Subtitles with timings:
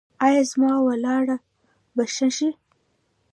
[0.25, 1.37] ایا زما ولاړه
[1.95, 2.49] به ښه شي؟